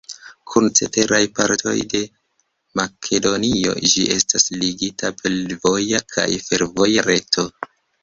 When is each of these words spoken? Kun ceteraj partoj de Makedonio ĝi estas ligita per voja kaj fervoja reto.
Kun 0.51 0.69
ceteraj 0.77 1.19
partoj 1.39 1.73
de 1.91 2.01
Makedonio 2.81 3.77
ĝi 3.93 4.09
estas 4.19 4.51
ligita 4.65 5.15
per 5.23 5.39
voja 5.69 6.05
kaj 6.19 6.29
fervoja 6.51 7.11
reto. 7.15 7.51